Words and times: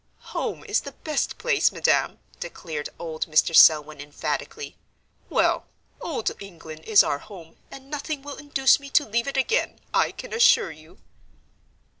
"Home 0.33 0.63
is 0.67 0.81
the 0.81 0.93
best 0.93 1.37
place, 1.37 1.71
Madam," 1.71 2.17
declared 2.39 2.89
old 2.97 3.27
Mr. 3.27 3.55
Selwyn 3.55 4.01
emphatically. 4.01 4.75
"Well, 5.29 5.67
Old 6.01 6.31
England 6.41 6.85
is 6.85 7.03
our 7.03 7.19
home, 7.19 7.57
and 7.69 7.87
nothing 7.91 8.23
will 8.23 8.37
induce 8.37 8.79
me 8.79 8.89
to 8.89 9.07
leave 9.07 9.27
it 9.27 9.37
again, 9.37 9.79
I 9.93 10.11
can 10.11 10.33
assure 10.33 10.71
you." 10.71 10.97